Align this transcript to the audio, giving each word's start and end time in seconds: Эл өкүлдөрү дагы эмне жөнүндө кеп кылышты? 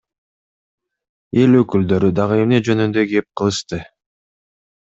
Эл 1.43 1.59
өкүлдөрү 1.59 2.11
дагы 2.21 2.39
эмне 2.45 2.63
жөнүндө 2.71 3.07
кеп 3.15 3.29
кылышты? 3.43 3.83